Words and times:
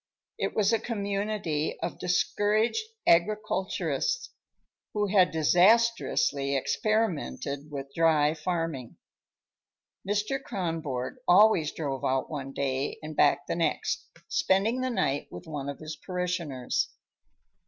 It 0.39 0.55
was 0.55 0.73
a 0.73 0.79
community 0.79 1.79
of 1.79 1.99
discouraged 1.99 2.81
agriculturists 3.05 4.31
who 4.95 5.05
had 5.05 5.29
disastrously 5.29 6.55
experimented 6.57 7.69
with 7.69 7.93
dry 7.93 8.33
farming. 8.33 8.97
Mr. 10.09 10.41
Kronborg 10.41 11.17
always 11.27 11.71
drove 11.71 12.03
out 12.03 12.31
one 12.31 12.51
day 12.51 12.97
and 13.03 13.15
back 13.15 13.45
the 13.45 13.53
next, 13.55 14.07
spending 14.27 14.81
the 14.81 14.89
night 14.89 15.27
with 15.29 15.45
one 15.45 15.69
of 15.69 15.77
his 15.77 15.95
parishioners. 15.97 16.89